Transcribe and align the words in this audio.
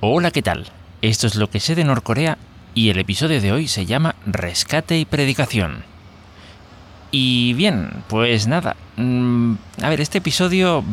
Hola, 0.00 0.30
¿qué 0.30 0.42
tal? 0.42 0.66
Esto 1.02 1.26
es 1.26 1.34
lo 1.36 1.50
que 1.50 1.60
sé 1.60 1.74
de 1.74 1.84
Norcorea 1.84 2.38
y 2.74 2.90
el 2.90 2.98
episodio 2.98 3.40
de 3.40 3.52
hoy 3.52 3.68
se 3.68 3.86
llama 3.86 4.14
Rescate 4.26 4.98
y 4.98 5.04
Predicación. 5.04 5.82
Y 7.10 7.54
bien, 7.54 7.90
pues 8.08 8.46
nada. 8.46 8.76
mm, 8.96 9.54
A 9.82 9.88
ver, 9.88 10.00
este 10.00 10.18
episodio 10.18 10.84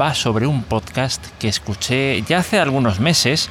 va 0.00 0.14
sobre 0.14 0.46
un 0.46 0.62
podcast 0.64 1.24
que 1.38 1.48
escuché 1.48 2.22
ya 2.22 2.38
hace 2.38 2.58
algunos 2.58 3.00
meses 3.00 3.48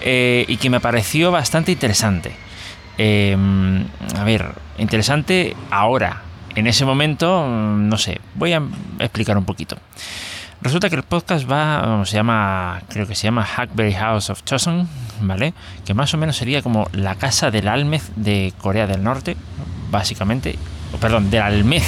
eh, 0.00 0.44
y 0.48 0.56
que 0.56 0.70
me 0.70 0.80
pareció 0.80 1.30
bastante 1.32 1.72
interesante. 1.72 2.32
Eh, 2.96 3.36
a 4.16 4.24
ver, 4.24 4.46
interesante 4.78 5.56
ahora. 5.70 6.22
En 6.54 6.66
ese 6.66 6.84
momento, 6.84 7.44
mm, 7.46 7.88
no 7.88 7.98
sé, 7.98 8.20
voy 8.34 8.52
a 8.52 8.62
explicar 9.00 9.36
un 9.36 9.44
poquito. 9.44 9.76
Resulta 10.60 10.90
que 10.90 10.96
el 10.96 11.04
podcast 11.04 11.48
va, 11.50 12.04
se 12.04 12.14
llama, 12.14 12.82
creo 12.88 13.06
que 13.06 13.14
se 13.14 13.24
llama 13.24 13.44
Hackberry 13.44 13.94
House 13.94 14.28
of 14.28 14.42
Chosun, 14.44 14.88
¿vale? 15.20 15.54
Que 15.86 15.94
más 15.94 16.12
o 16.14 16.18
menos 16.18 16.36
sería 16.36 16.62
como 16.62 16.88
la 16.92 17.14
casa 17.14 17.52
del 17.52 17.68
Almez 17.68 18.10
de 18.16 18.52
Corea 18.58 18.88
del 18.88 19.04
Norte, 19.04 19.36
básicamente. 19.90 20.58
Perdón, 21.00 21.30
del 21.30 21.42
Almez. 21.42 21.84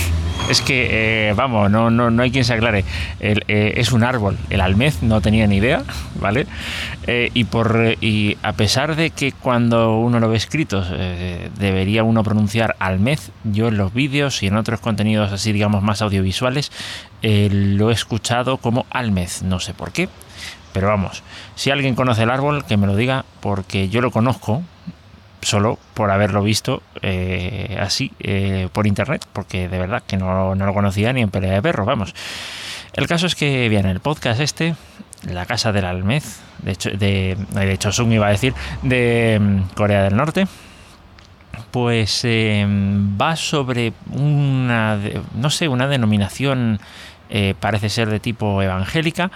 Es 0.48 0.62
que, 0.62 1.28
eh, 1.28 1.32
vamos, 1.34 1.70
no, 1.70 1.90
no, 1.90 2.10
no 2.10 2.22
hay 2.22 2.32
quien 2.32 2.44
se 2.44 2.54
aclare. 2.54 2.84
Eh, 3.20 3.74
es 3.76 3.92
un 3.92 4.02
árbol. 4.02 4.36
El 4.48 4.60
almez 4.60 5.00
no 5.00 5.20
tenía 5.20 5.46
ni 5.46 5.58
idea, 5.58 5.84
¿vale? 6.16 6.46
Eh, 7.06 7.30
y, 7.34 7.44
por, 7.44 7.96
y 8.00 8.36
a 8.42 8.52
pesar 8.54 8.96
de 8.96 9.10
que 9.10 9.30
cuando 9.30 9.98
uno 9.98 10.18
lo 10.18 10.28
ve 10.28 10.36
escrito 10.36 10.84
debería 11.56 12.02
uno 12.02 12.24
pronunciar 12.24 12.74
almez, 12.80 13.30
yo 13.44 13.68
en 13.68 13.76
los 13.76 13.94
vídeos 13.94 14.42
y 14.42 14.48
en 14.48 14.56
otros 14.56 14.80
contenidos 14.80 15.30
así, 15.30 15.52
digamos, 15.52 15.82
más 15.82 16.02
audiovisuales, 16.02 16.72
lo 17.22 17.90
he 17.90 17.92
escuchado 17.92 18.56
como 18.56 18.86
almez. 18.90 19.42
No 19.42 19.60
sé 19.60 19.72
por 19.72 19.92
qué. 19.92 20.08
Pero 20.72 20.88
vamos, 20.88 21.22
si 21.54 21.70
alguien 21.70 21.94
conoce 21.94 22.22
el 22.22 22.30
árbol, 22.30 22.64
que 22.64 22.76
me 22.76 22.86
lo 22.86 22.96
diga, 22.96 23.24
porque 23.40 23.88
yo 23.88 24.00
lo 24.00 24.10
conozco, 24.10 24.62
solo 25.42 25.78
por 25.94 26.10
haberlo 26.10 26.42
visto 26.42 26.82
eh, 27.02 27.78
así 27.80 28.12
eh, 28.20 28.68
por 28.72 28.86
internet, 28.86 29.24
porque 29.32 29.68
de 29.68 29.78
verdad 29.78 30.02
que 30.06 30.16
no, 30.16 30.54
no, 30.54 30.66
lo 30.66 30.74
conocía 30.74 31.12
ni 31.12 31.22
en 31.22 31.30
pelea 31.30 31.54
de 31.54 31.62
perro, 31.62 31.84
vamos. 31.84 32.14
El 32.92 33.06
caso 33.06 33.26
es 33.26 33.34
que, 33.34 33.68
bien, 33.68 33.86
el 33.86 34.00
podcast 34.00 34.40
este, 34.40 34.74
La 35.22 35.46
Casa 35.46 35.72
del 35.72 35.84
Almez, 35.84 36.40
de 36.62 36.72
hecho, 36.72 36.90
de, 36.90 37.36
de 37.52 37.78
Chosun 37.78 38.12
iba 38.12 38.26
a 38.26 38.30
decir, 38.30 38.54
de 38.82 39.38
um, 39.40 39.68
Corea 39.74 40.02
del 40.02 40.16
Norte, 40.16 40.46
pues 41.70 42.22
eh, 42.24 42.66
va 43.20 43.36
sobre 43.36 43.92
una, 44.12 44.98
no 45.34 45.50
sé, 45.50 45.68
una 45.68 45.86
denominación, 45.86 46.80
eh, 47.28 47.54
parece 47.58 47.88
ser 47.88 48.10
de 48.10 48.20
tipo 48.20 48.60
evangélica, 48.62 49.30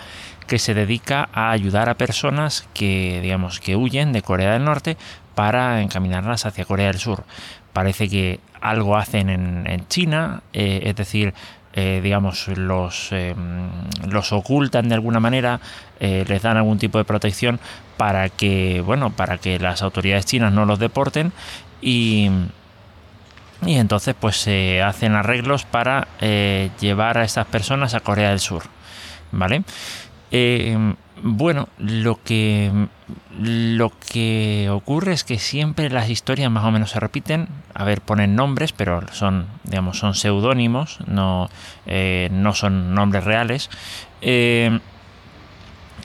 que 0.47 0.59
se 0.59 0.75
dedica 0.75 1.29
a 1.33 1.51
ayudar 1.53 1.89
a 1.89 1.95
personas 1.95 2.69
que, 2.75 3.21
digamos, 3.23 3.61
que 3.61 3.77
huyen 3.77 4.13
de 4.13 4.23
Corea 4.23 4.53
del 4.53 4.65
Norte 4.65 4.97
para 5.35 5.83
encaminarlas 5.83 6.47
hacia 6.47 6.65
Corea 6.65 6.89
del 6.89 6.99
Sur. 6.99 7.25
Parece 7.73 8.09
que 8.09 8.41
algo 8.61 8.97
hacen 8.97 9.29
en, 9.29 9.89
China, 9.89 10.43
eh, 10.53 10.83
es 10.85 10.97
decir, 10.97 11.35
eh, 11.77 12.01
digamos, 12.01 12.47
los, 12.47 13.09
eh, 13.11 13.35
los 14.09 14.33
ocultan 14.33 14.89
de 14.89 14.95
alguna 14.95 15.19
manera, 15.19 15.59
eh, 15.99 16.25
les 16.29 16.41
dan 16.41 16.57
algún 16.57 16.79
tipo 16.79 16.99
de 16.99 17.05
protección 17.05 17.59
para 17.97 18.29
que, 18.29 18.81
bueno, 18.81 19.11
para 19.11 19.39
que 19.39 19.59
las 19.59 19.83
autoridades 19.83 20.25
chinas 20.25 20.53
no 20.53 20.67
los 20.67 20.79
deporten 20.79 21.33
y, 21.83 22.31
y 23.67 23.75
entonces 23.75 24.15
pues 24.19 24.37
se 24.37 24.83
hacen 24.83 25.17
arreglos 25.17 25.65
para 25.65 26.07
llevar 26.81 27.19
a 27.19 27.25
estas 27.25 27.47
personas 27.47 27.95
a 27.95 28.01
Corea 28.01 28.31
del 28.31 28.39
Sur, 28.39 28.63
¿vale? 29.33 29.65
Eh, 30.31 30.95
bueno, 31.23 31.69
lo 31.79 32.23
que 32.23 32.71
lo 33.39 33.91
que 33.91 34.69
ocurre 34.71 35.13
es 35.13 35.25
que 35.25 35.39
siempre 35.39 35.91
las 35.91 36.11
historias 36.11 36.51
más 36.51 36.65
o 36.65 36.71
menos 36.71 36.91
se 36.91 37.01
repiten. 37.01 37.49
A 37.73 37.85
ver, 37.85 38.01
ponen 38.01 38.35
nombres, 38.37 38.73
pero 38.73 39.03
son, 39.13 39.47
digamos, 39.65 39.99
son 39.99 40.15
seudónimos, 40.15 40.99
no, 41.07 41.49
eh, 41.87 42.29
no 42.33 42.55
son 42.55 42.95
nombres 42.95 43.25
reales. 43.25 43.71
Eh, 44.23 44.79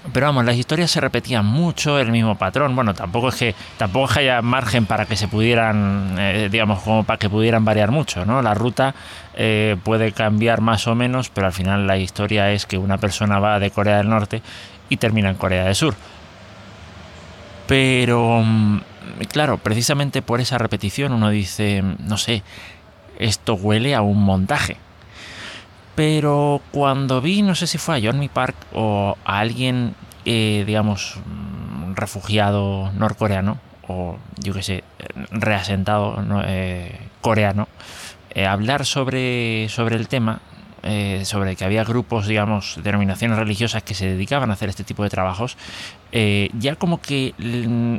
pero 0.10 0.28
vamos, 0.28 0.46
las 0.46 0.56
historias 0.56 0.92
se 0.92 1.02
repetían 1.02 1.46
mucho, 1.46 2.00
el 2.00 2.12
mismo 2.12 2.36
patrón. 2.36 2.76
Bueno, 2.76 2.94
tampoco 2.94 3.30
es 3.30 3.36
que 3.36 3.56
tampoco 3.78 4.06
es 4.06 4.14
que 4.14 4.20
haya 4.20 4.42
margen 4.42 4.86
para 4.86 5.06
que 5.06 5.16
se 5.16 5.28
pudieran, 5.28 6.16
eh, 6.18 6.50
digamos, 6.52 6.82
como 6.82 7.04
para 7.04 7.18
que 7.18 7.30
pudieran 7.30 7.66
variar 7.66 7.92
mucho, 7.92 8.26
¿no? 8.26 8.42
La 8.42 8.54
ruta 8.54 8.94
eh, 9.36 9.78
puede 9.84 10.12
cambiar 10.12 10.62
más 10.62 10.88
o 10.88 10.96
menos, 10.96 11.30
pero 11.30 11.48
al 11.48 11.54
final 11.54 11.88
la 11.88 11.98
historia 11.98 12.52
es 12.52 12.66
que 12.66 12.78
una 12.78 12.98
persona 12.98 13.40
va 13.40 13.60
de 13.60 13.72
Corea 13.72 13.98
del 13.98 14.10
Norte 14.10 14.42
y 14.90 14.98
termina 14.98 15.30
en 15.30 15.36
Corea 15.36 15.66
del 15.66 15.76
Sur. 15.76 15.96
Pero, 17.68 18.42
mm, 18.44 18.82
claro, 19.32 19.58
precisamente 19.58 20.22
por 20.22 20.42
esa 20.42 20.58
repetición 20.58 21.14
uno 21.14 21.30
dice, 21.30 21.84
no 22.00 22.18
sé, 22.18 22.44
esto 23.20 23.54
huele 23.54 23.96
a 23.96 24.02
un 24.02 24.24
montaje. 24.24 24.78
Pero 26.00 26.62
cuando 26.72 27.20
vi, 27.20 27.42
no 27.42 27.56
sé 27.56 27.68
si 27.68 27.78
fue 27.78 27.98
a 27.98 28.02
Johnny 28.02 28.30
Park 28.30 28.56
o 28.72 29.18
a 29.26 29.40
alguien, 29.40 29.96
eh, 30.24 30.64
digamos, 30.66 31.18
mm, 31.26 31.96
refugiado 31.96 32.90
norcoreano, 32.94 33.60
o 33.86 34.18
yo 34.38 34.54
qué 34.54 34.64
sé, 34.64 34.84
reasentado 35.30 36.16
eh, 36.46 36.98
coreano, 37.20 37.68
eh, 38.30 38.46
hablar 38.46 38.86
sobre, 38.86 39.68
sobre 39.68 39.98
el 39.98 40.08
tema, 40.08 40.40
eh, 40.84 41.22
sobre 41.26 41.56
que 41.56 41.66
había 41.66 41.84
grupos, 41.84 42.28
digamos, 42.28 42.80
denominaciones 42.84 43.38
religiosas 43.38 43.84
que 43.84 43.94
se 43.94 44.08
dedicaban 44.08 44.50
a 44.50 44.54
hacer 44.54 44.70
este 44.70 44.84
tipo 44.84 45.04
de 45.04 45.10
trabajos, 45.10 45.58
eh, 46.12 46.50
ya 46.58 46.76
como 46.76 47.02
que, 47.02 47.34
mm, 47.38 47.98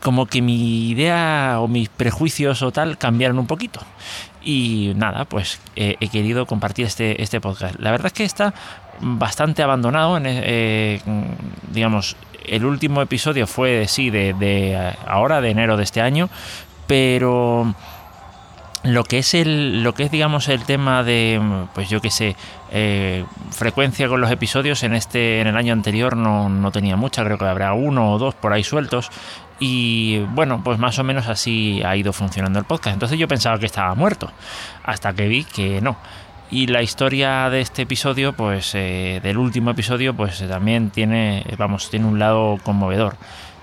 como 0.00 0.26
que 0.26 0.42
mi 0.42 0.90
idea 0.90 1.56
o 1.60 1.68
mis 1.68 1.88
prejuicios 1.88 2.62
o 2.62 2.72
tal 2.72 2.98
cambiaron 2.98 3.38
un 3.38 3.46
poquito. 3.46 3.80
Y 4.42 4.92
nada, 4.96 5.24
pues 5.24 5.60
eh, 5.76 5.96
he 6.00 6.08
querido 6.08 6.46
compartir 6.46 6.86
este, 6.86 7.22
este 7.22 7.40
podcast. 7.40 7.78
La 7.78 7.90
verdad 7.90 8.08
es 8.08 8.12
que 8.12 8.24
está 8.24 8.52
bastante 9.00 9.62
abandonado. 9.62 10.18
Eh, 10.22 11.00
digamos, 11.72 12.16
el 12.44 12.64
último 12.64 13.02
episodio 13.02 13.46
fue, 13.46 13.86
sí, 13.86 14.10
de 14.10 14.94
ahora, 15.06 15.40
de 15.40 15.50
enero 15.50 15.76
de 15.76 15.84
este 15.84 16.00
año, 16.00 16.28
pero 16.88 17.74
lo 18.84 19.04
que 19.04 19.18
es 19.18 19.34
el 19.34 19.82
lo 19.82 19.94
que 19.94 20.04
es 20.04 20.10
digamos 20.10 20.48
el 20.48 20.64
tema 20.64 21.04
de 21.04 21.40
pues 21.72 21.88
yo 21.88 22.00
qué 22.00 22.10
sé 22.10 22.36
eh, 22.72 23.24
frecuencia 23.50 24.08
con 24.08 24.20
los 24.20 24.30
episodios 24.30 24.82
en 24.82 24.94
este 24.94 25.40
en 25.40 25.46
el 25.46 25.56
año 25.56 25.72
anterior 25.72 26.16
no, 26.16 26.48
no, 26.48 26.72
tenía 26.72 26.96
mucha 26.96 27.24
creo 27.24 27.38
que 27.38 27.44
habrá 27.44 27.74
uno 27.74 28.12
o 28.12 28.18
dos 28.18 28.34
por 28.34 28.52
ahí 28.52 28.64
sueltos 28.64 29.10
y 29.60 30.18
bueno 30.34 30.62
pues 30.64 30.78
más 30.80 30.98
o 30.98 31.04
menos 31.04 31.28
así 31.28 31.80
ha 31.84 31.96
ido 31.96 32.12
funcionando 32.12 32.58
el 32.58 32.64
podcast. 32.64 32.94
Entonces 32.94 33.18
yo 33.18 33.28
pensaba 33.28 33.58
que 33.58 33.66
estaba 33.66 33.94
muerto 33.94 34.30
hasta 34.82 35.12
que 35.12 35.28
vi 35.28 35.44
que 35.44 35.80
no. 35.80 35.96
Y 36.50 36.66
la 36.66 36.82
historia 36.82 37.48
de 37.48 37.60
este 37.60 37.82
episodio 37.82 38.32
pues 38.32 38.74
eh, 38.74 39.20
del 39.22 39.38
último 39.38 39.70
episodio 39.70 40.14
pues 40.14 40.46
también 40.48 40.90
tiene 40.90 41.46
vamos 41.56 41.88
tiene 41.88 42.06
un 42.06 42.18
lado 42.18 42.58
conmovedor 42.64 43.14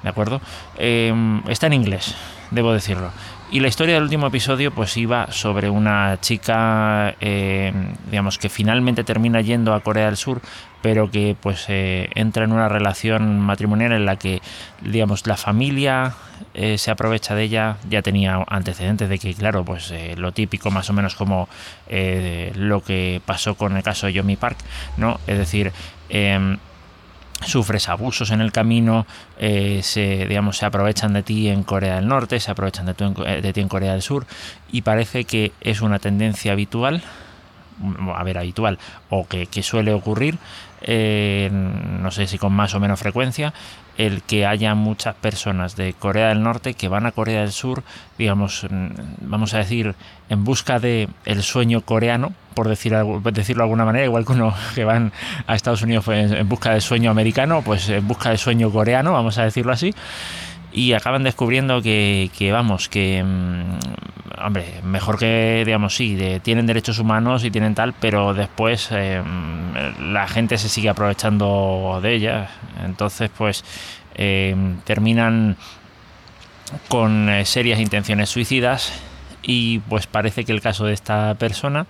de 0.02 0.10
acuerdo 0.10 0.42
eh, 0.78 1.14
está 1.50 1.68
en 1.68 1.74
inglés 1.74 2.16
debo 2.52 2.72
decirlo 2.72 3.12
y 3.52 3.60
la 3.60 3.68
historia 3.68 3.96
del 3.96 4.04
último 4.04 4.28
episodio 4.28 4.72
pues 4.72 4.96
iba 4.98 5.32
sobre 5.32 5.70
una 5.70 6.20
chica, 6.22 7.16
eh, 7.20 7.74
digamos, 8.10 8.38
que 8.38 8.50
finalmente 8.50 9.04
termina 9.04 9.42
yendo 9.42 9.74
a 9.74 9.82
Corea 9.82 10.06
del 10.06 10.18
Sur, 10.18 10.42
pero 10.82 11.10
que 11.10 11.36
pues 11.40 11.66
eh, 11.68 12.10
entra 12.16 12.44
en 12.44 12.52
una 12.52 12.70
relación 12.70 13.40
matrimonial 13.40 13.94
en 13.94 14.06
la 14.06 14.18
que, 14.18 14.42
digamos, 14.82 15.26
la 15.26 15.36
familia 15.36 16.14
eh, 16.54 16.78
se 16.78 16.92
aprovecha 16.92 17.36
de 17.36 17.44
ella, 17.44 17.78
ya 17.90 18.02
tenía 18.02 18.44
antecedentes 18.48 19.10
de 19.10 19.18
que, 19.18 19.34
claro, 19.34 19.66
pues 19.66 19.94
lo 20.16 20.32
típico 20.32 20.70
más 20.72 20.90
o 20.90 20.94
menos 20.94 21.16
como 21.16 21.50
lo 21.90 22.84
que 22.84 23.22
pasó 23.26 23.56
con 23.56 23.76
el 23.76 23.84
caso 23.84 24.08
de 24.08 24.14
Yomi 24.14 24.36
Park, 24.36 24.58
¿no? 24.98 25.20
Es 25.28 25.38
decir, 25.38 25.72
sufres 27.46 27.90
abusos 27.90 28.32
en 28.32 28.42
el 28.42 28.52
camino, 28.52 29.06
eh, 29.38 29.82
se, 29.84 30.28
digamos, 30.28 30.58
se 30.58 30.66
aprovechan 30.66 31.14
de 31.14 31.24
ti 31.24 31.50
en 31.50 31.64
Corea 31.64 31.96
del 31.96 32.08
Norte, 32.08 32.40
se 32.40 32.52
aprovechan 32.52 32.86
de, 32.86 32.96
en, 33.00 33.42
de, 33.42 33.54
ti 33.54 33.62
en 33.62 33.70
Corea 33.70 33.94
del 33.94 34.02
Sur 34.02 34.26
y 34.72 34.82
parece 34.82 35.24
que 35.24 35.52
es 35.62 35.82
una 35.82 36.00
tendencia 36.00 36.52
habitual, 36.52 37.02
a 38.14 38.24
ver, 38.24 38.38
habitual, 38.38 38.78
o 39.10 39.28
que, 39.28 39.48
que 39.48 39.64
suele 39.64 39.94
ocurrir, 39.94 40.38
no 40.88 42.12
sé 42.12 42.28
si 42.28 42.38
con 42.38 42.54
más 42.54 42.74
o 42.76 42.80
menos 42.80 43.00
frecuencia, 43.00 43.54
el 43.98 44.22
que 44.24 44.46
haya 44.46 44.76
muchas 44.76 45.14
personas 45.16 45.76
de 45.76 45.94
Corea 45.94 46.30
del 46.30 46.42
Norte 46.42 46.74
que 46.74 46.88
van 46.88 47.06
a 47.06 47.12
Corea 47.12 47.42
del 47.42 47.52
Sur, 47.52 47.84
digamos, 48.18 48.66
vamos 49.22 49.54
a 49.54 49.58
decir, 49.58 49.94
en 50.30 50.46
busca 50.46 50.80
de 50.80 51.10
el 51.26 51.44
sueño 51.44 51.82
coreano, 51.82 52.32
por 52.54 52.70
decir, 52.70 52.96
decirlo 53.34 53.64
de 53.64 53.66
alguna 53.66 53.84
manera, 53.84 54.06
igual 54.06 54.26
que 54.26 54.32
uno 54.32 54.54
que 54.74 54.86
van 54.86 55.12
a 55.48 55.56
Estados 55.56 55.82
Unidos 55.82 56.06
pues, 56.06 56.32
en 56.32 56.48
busca 56.48 56.72
del 56.72 56.82
sueño 56.82 57.12
americano, 57.12 57.62
pues 57.62 57.90
en 57.90 58.08
busca 58.08 58.30
del 58.30 58.38
sueño 58.38 58.72
coreano, 58.72 59.12
vamos 59.12 59.38
a 59.38 59.44
decirlo 59.44 59.74
así, 59.74 59.94
y 60.80 60.94
acaban 60.94 61.24
descubriendo 61.24 61.82
que, 61.82 62.32
que 62.38 62.54
vamos, 62.54 62.88
que, 62.88 63.22
hombre, 63.22 64.76
mejor 64.82 65.20
que, 65.20 65.64
digamos, 65.66 65.94
sí, 65.94 66.18
tienen 66.42 66.68
derechos 66.68 67.00
humanos 67.00 67.44
y 67.44 67.52
tienen 67.52 67.76
tal, 67.76 67.94
pero 68.00 68.34
después 68.34 68.88
eh, 68.92 69.22
la 70.02 70.26
gente 70.30 70.58
se 70.58 70.70
sigue 70.70 70.88
aprovechando 70.88 72.00
de 72.02 72.16
ellas. 72.16 72.50
Entonces, 72.86 73.30
pues, 73.38 73.66
terminan 74.86 75.58
con 76.88 77.30
serias 77.44 77.82
intenciones 77.82 78.30
suicidas 78.30 78.94
y 79.42 79.80
pues 79.80 80.08
parece 80.08 80.46
que 80.46 80.54
el 80.54 80.62
caso 80.62 80.86
de 80.86 80.94
esta 80.94 81.36
persona 81.36 81.88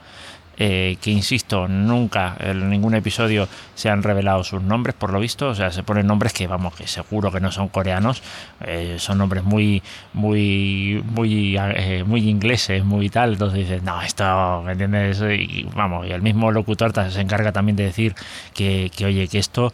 eh, 0.61 0.97
que 1.01 1.09
insisto, 1.09 1.69
nunca 1.69 2.35
en 2.37 2.69
ningún 2.69 2.93
episodio 2.93 3.47
se 3.75 3.89
han 3.89 4.03
revelado 4.03 4.43
sus 4.43 4.61
nombres, 4.61 4.93
por 4.93 5.13
lo 5.13 5.19
visto, 5.21 5.47
o 5.47 5.55
sea, 5.55 5.71
se 5.71 5.83
ponen 5.83 6.05
nombres 6.05 6.33
que 6.33 6.47
vamos, 6.47 6.75
que 6.75 6.85
seguro 6.85 7.31
que 7.31 7.39
no 7.39 7.49
son 7.49 7.69
coreanos, 7.69 8.21
eh, 8.65 8.97
son 8.99 9.19
nombres 9.19 9.45
muy, 9.45 9.81
muy, 10.11 11.01
muy, 11.15 11.55
eh, 11.57 12.03
muy 12.05 12.29
ingleses, 12.29 12.83
muy 12.83 13.09
tal, 13.09 13.33
entonces 13.33 13.59
dices, 13.59 13.83
no, 13.83 14.01
esto, 14.01 14.61
¿me 14.65 14.73
entiendes? 14.73 15.21
Y 15.21 15.65
vamos, 15.73 16.05
y 16.05 16.11
el 16.11 16.21
mismo 16.21 16.51
locutor 16.51 16.91
se 17.09 17.21
encarga 17.21 17.53
también 17.53 17.77
de 17.77 17.85
decir 17.85 18.13
que, 18.53 18.91
oye, 19.05 19.29
que 19.29 19.39
esto, 19.39 19.71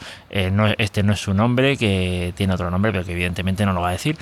no, 0.52 0.68
este 0.78 1.02
no 1.02 1.14
es 1.14 1.20
su 1.20 1.34
nombre, 1.34 1.78
que 1.78 2.32
tiene 2.38 2.54
otro 2.54 2.70
nombre, 2.70 2.92
pero 2.92 3.04
que 3.04 3.14
evidentemente 3.14 3.66
no 3.66 3.74
lo 3.74 3.82
va 3.82 3.90
a 3.90 3.94
decir. 3.94 4.18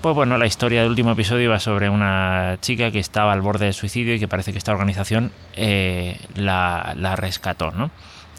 Pues 0.00 0.14
bueno, 0.14 0.38
la 0.38 0.46
historia 0.46 0.82
del 0.82 0.90
último 0.90 1.12
episodio 1.12 1.50
va 1.50 1.58
sobre 1.58 1.88
una 1.88 2.58
chica 2.60 2.90
que 2.90 2.98
estaba 2.98 3.32
al 3.32 3.40
borde 3.40 3.64
del 3.64 3.74
suicidio 3.74 4.14
y 4.14 4.20
que 4.20 4.28
parece 4.28 4.52
que 4.52 4.58
esta 4.58 4.72
organización 4.72 5.32
eh, 5.54 6.18
la, 6.34 6.94
rescató, 7.16 7.70
¿no? 7.70 7.90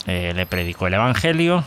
Eh, 0.05 0.33
le 0.35 0.45
predicó 0.45 0.87
el 0.87 0.93
Evangelio 0.93 1.65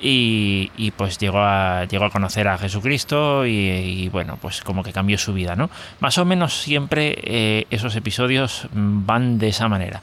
y, 0.00 0.92
pues 0.96 1.18
llegó 1.18 1.38
a, 1.40 1.84
llegó 1.84 2.04
a 2.04 2.10
conocer 2.10 2.46
a 2.48 2.58
Jesucristo 2.58 3.46
y, 3.46 4.08
bueno, 4.10 4.38
pues 4.40 4.60
como 4.60 4.82
que 4.82 4.92
cambió 4.92 5.16
su 5.18 5.32
vida, 5.32 5.56
¿no? 5.56 5.70
Más 6.00 6.18
o 6.18 6.24
menos 6.24 6.60
siempre 6.60 7.16
eh, 7.22 7.66
esos 7.70 7.96
episodios 7.96 8.68
van 8.72 9.38
de 9.38 9.48
esa 9.48 9.68
manera. 9.68 10.02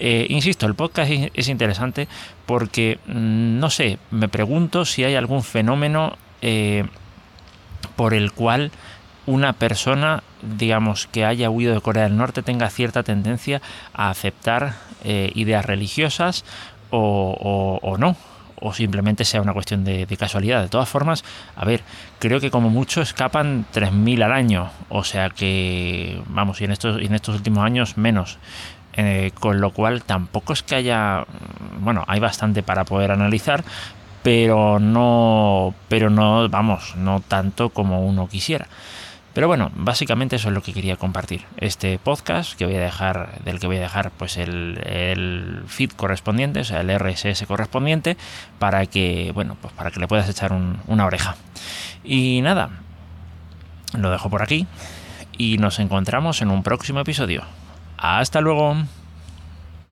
insisto, 0.00 0.66
el 0.66 0.74
podcast 0.74 1.12
es 1.34 1.48
interesante 1.48 2.08
porque, 2.46 2.98
mm, 3.06 3.58
no 3.60 3.70
sé, 3.70 3.98
me 4.10 4.28
pregunto 4.28 4.84
si 4.84 5.04
hay 5.04 5.14
algún 5.14 5.42
fenómeno 5.42 6.16
por 8.00 8.14
el 8.14 8.32
cual 8.32 8.70
una 9.26 9.52
persona, 9.52 10.22
digamos, 10.40 11.06
que 11.06 11.26
haya 11.26 11.50
huido 11.50 11.74
de 11.74 11.82
Corea 11.82 12.04
del 12.04 12.16
Norte 12.16 12.42
tenga 12.42 12.70
cierta 12.70 13.02
tendencia 13.02 13.60
a 13.92 14.08
aceptar 14.08 14.72
eh, 15.04 15.30
ideas 15.34 15.66
religiosas 15.66 16.46
o, 16.88 17.96
no, 17.98 18.16
o 18.58 18.72
simplemente 18.72 19.26
sea 19.26 19.42
una 19.42 19.52
cuestión 19.52 19.84
de, 19.84 20.06
casualidad. 20.18 20.62
De 20.62 20.70
todas 20.70 20.88
formas, 20.88 21.24
a 21.54 21.66
ver, 21.66 21.82
creo 22.18 22.40
que 22.40 22.50
como 22.50 22.70
mucho 22.70 23.02
escapan 23.02 23.66
3.000 23.74 24.24
al 24.24 24.32
año, 24.32 24.70
o 24.88 25.04
sea 25.04 25.28
que, 25.28 26.22
vamos, 26.28 26.58
y 26.62 26.64
en 26.64 26.72
estos, 26.72 27.02
en 27.02 27.14
estos 27.14 27.34
últimos 27.34 27.62
años 27.66 27.98
menos. 27.98 28.38
Eh, 28.94 29.30
con 29.38 29.60
lo 29.60 29.72
cual 29.72 30.02
tampoco 30.04 30.54
es 30.54 30.62
que 30.62 30.74
haya, 30.74 31.26
bueno, 31.80 32.04
hay 32.08 32.18
bastante 32.18 32.62
para 32.62 32.84
poder 32.84 33.12
analizar, 33.12 33.62
pero 34.22 34.78
no, 34.78 35.74
pero 35.88 36.10
no, 36.10 36.48
vamos, 36.48 36.94
no 36.96 37.20
tanto 37.20 37.70
como 37.70 38.04
uno 38.04 38.28
quisiera. 38.28 38.66
Pero 39.32 39.46
bueno, 39.46 39.70
básicamente 39.74 40.36
eso 40.36 40.48
es 40.48 40.54
lo 40.54 40.62
que 40.62 40.72
quería 40.72 40.96
compartir. 40.96 41.44
Este 41.56 41.98
podcast 41.98 42.54
que 42.54 42.66
voy 42.66 42.74
a 42.74 42.80
dejar, 42.80 43.38
del 43.44 43.60
que 43.60 43.68
voy 43.68 43.76
a 43.76 43.80
dejar 43.80 44.10
pues 44.10 44.36
el, 44.36 45.62
feed 45.68 45.92
correspondiente, 45.92 46.60
o 46.60 46.64
sea, 46.64 46.80
el 46.80 46.90
RSS 46.98 47.46
correspondiente, 47.46 48.16
para 48.58 48.86
que, 48.86 49.30
bueno, 49.32 49.56
pues 49.60 49.72
para 49.72 49.92
que 49.92 50.00
le 50.00 50.08
puedas 50.08 50.28
echar 50.28 50.52
una 50.52 51.06
oreja. 51.06 51.36
Y 52.02 52.40
nada, 52.42 52.70
lo 53.96 54.10
dejo 54.10 54.28
por 54.30 54.42
aquí 54.42 54.66
y 55.38 55.58
nos 55.58 55.78
encontramos 55.78 56.42
en 56.42 56.50
un 56.50 56.62
próximo 56.62 57.00
episodio. 57.00 57.44
Hasta 57.96 58.40
luego. 58.40 58.76